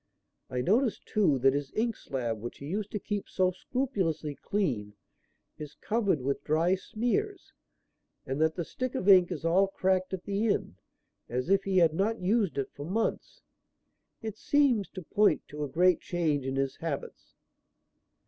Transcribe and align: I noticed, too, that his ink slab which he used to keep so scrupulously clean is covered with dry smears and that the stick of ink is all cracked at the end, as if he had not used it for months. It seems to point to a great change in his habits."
I 0.49 0.61
noticed, 0.61 1.05
too, 1.05 1.37
that 1.37 1.53
his 1.53 1.71
ink 1.75 1.95
slab 1.95 2.39
which 2.41 2.57
he 2.57 2.65
used 2.65 2.89
to 2.93 2.97
keep 2.97 3.29
so 3.29 3.51
scrupulously 3.51 4.33
clean 4.33 4.95
is 5.59 5.75
covered 5.75 6.21
with 6.23 6.43
dry 6.43 6.73
smears 6.73 7.53
and 8.25 8.41
that 8.41 8.55
the 8.55 8.65
stick 8.65 8.95
of 8.95 9.07
ink 9.07 9.31
is 9.31 9.45
all 9.45 9.67
cracked 9.67 10.11
at 10.11 10.23
the 10.23 10.47
end, 10.47 10.81
as 11.29 11.51
if 11.51 11.65
he 11.65 11.77
had 11.77 11.93
not 11.93 12.19
used 12.19 12.57
it 12.57 12.71
for 12.73 12.83
months. 12.83 13.43
It 14.23 14.37
seems 14.39 14.89
to 14.89 15.03
point 15.03 15.47
to 15.49 15.63
a 15.63 15.69
great 15.69 15.99
change 15.99 16.47
in 16.47 16.55
his 16.55 16.77
habits." 16.77 17.35